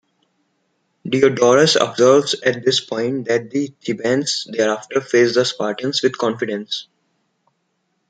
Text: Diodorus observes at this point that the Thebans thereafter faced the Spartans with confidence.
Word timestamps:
Diodorus 1.07 1.75
observes 1.79 2.33
at 2.43 2.65
this 2.65 2.81
point 2.81 3.25
that 3.27 3.51
the 3.51 3.67
Thebans 3.85 4.47
thereafter 4.49 4.99
faced 4.99 5.35
the 5.35 5.45
Spartans 5.45 6.01
with 6.01 6.17
confidence. 6.17 6.87